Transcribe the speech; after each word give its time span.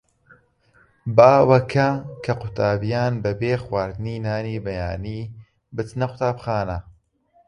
باوە 1.17 1.59
کە 1.71 1.89
کە 2.23 2.33
قوتابییان 2.41 3.13
بەبێ 3.23 3.53
خواردنی 3.63 4.17
نانی 4.25 4.57
بەیانی 4.65 5.21
بچنە 5.75 6.05
قوتابخانە. 6.11 6.77